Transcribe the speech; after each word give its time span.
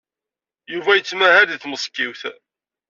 Yuba 0.71 0.91
yettmahal 0.97 1.47
deg 1.49 1.59
tmeṣkiwt. 1.61 2.21